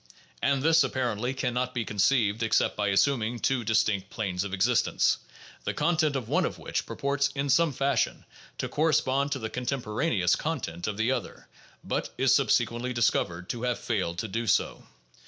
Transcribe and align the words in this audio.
And 0.41 0.63
this 0.63 0.83
apparently 0.83 1.31
can 1.35 1.53
not 1.53 1.75
be 1.75 1.85
conceived 1.85 2.41
except 2.41 2.75
by 2.75 2.87
assuming 2.87 3.37
two 3.37 3.63
distinct 3.63 4.09
planes 4.09 4.43
of 4.43 4.51
existence, 4.51 5.19
the 5.63 5.75
content 5.75 6.15
of 6.15 6.27
one 6.27 6.43
of 6.43 6.57
which 6.57 6.87
purports 6.87 7.29
in 7.35 7.49
some 7.49 7.71
fashion 7.71 8.25
to 8.57 8.67
correspond 8.67 9.31
to 9.33 9.37
the 9.37 9.51
contem 9.51 9.83
poraneous 9.83 10.35
content 10.35 10.87
of 10.87 10.97
the 10.97 11.11
other, 11.11 11.47
but 11.83 12.09
is 12.17 12.33
subsequently 12.33 12.93
discovered 12.93 13.47
to 13.49 13.61
have 13.61 13.77
failed 13.77 14.17
to 14.17 14.27
do 14.27 14.47
so. 14.47 14.87